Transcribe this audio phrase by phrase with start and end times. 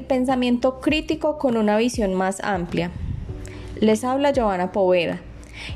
[0.00, 2.90] El pensamiento crítico con una visión más amplia.
[3.80, 5.20] Les habla Giovanna Poveda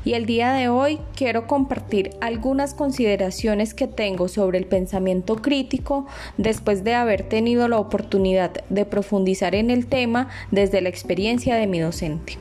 [0.03, 6.07] y el día de hoy quiero compartir algunas consideraciones que tengo sobre el pensamiento crítico
[6.39, 11.67] después de haber tenido la oportunidad de profundizar en el tema desde la experiencia de
[11.67, 12.39] mi docente.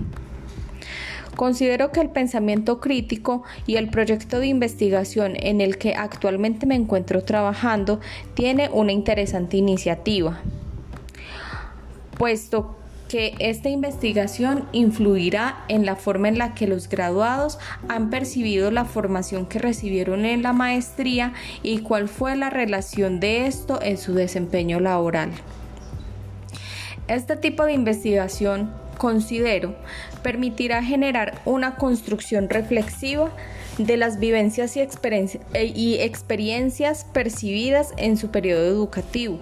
[1.36, 6.76] Considero que el pensamiento crítico y el proyecto de investigación en el que actualmente me
[6.76, 8.00] encuentro trabajando
[8.32, 10.40] tiene una interesante iniciativa,
[12.16, 12.76] puesto
[13.08, 18.84] que esta investigación influirá en la forma en la que los graduados han percibido la
[18.84, 21.32] formación que recibieron en la maestría
[21.62, 25.30] y cuál fue la relación de esto en su desempeño laboral.
[27.06, 29.76] Este tipo de investigación, considero,
[30.22, 33.30] permitirá generar una construcción reflexiva
[33.76, 34.80] de las vivencias y,
[35.74, 39.38] y experiencias percibidas en su periodo educativo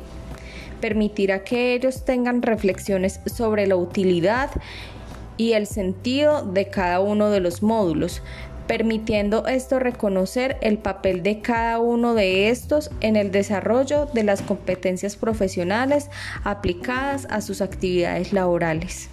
[0.83, 4.51] permitirá que ellos tengan reflexiones sobre la utilidad
[5.39, 8.21] y el sentido de cada uno de los módulos,
[8.67, 14.43] permitiendo esto reconocer el papel de cada uno de estos en el desarrollo de las
[14.43, 16.11] competencias profesionales
[16.45, 19.09] aplicadas a sus actividades laborales.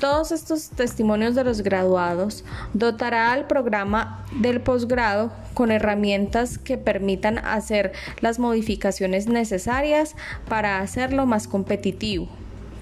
[0.00, 7.38] Todos estos testimonios de los graduados dotará al programa del posgrado con herramientas que permitan
[7.38, 10.14] hacer las modificaciones necesarias
[10.48, 12.28] para hacerlo más competitivo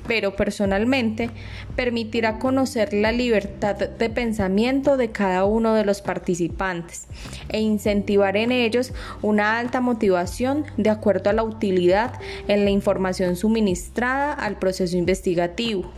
[0.07, 1.31] pero personalmente
[1.75, 7.07] permitirá conocer la libertad de pensamiento de cada uno de los participantes
[7.49, 12.13] e incentivar en ellos una alta motivación de acuerdo a la utilidad
[12.47, 15.91] en la información suministrada al proceso investigativo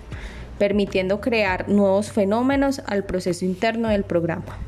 [0.59, 4.59] permitiendo crear nuevos fenómenos al proceso interno del programa.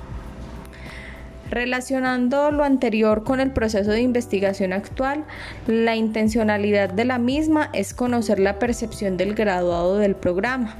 [1.50, 5.24] Relacionando lo anterior con el proceso de investigación actual,
[5.66, 10.75] la intencionalidad de la misma es conocer la percepción del graduado del programa,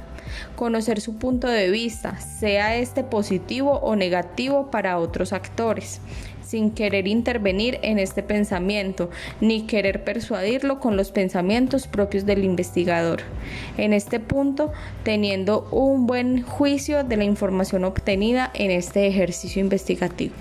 [0.56, 6.02] conocer su punto de vista, sea este positivo o negativo para otros actores,
[6.44, 9.08] sin querer intervenir en este pensamiento,
[9.40, 13.20] ni querer persuadirlo con los pensamientos propios del investigador.
[13.78, 20.34] En este punto, teniendo un buen juicio de la información obtenida en este ejercicio investigativo.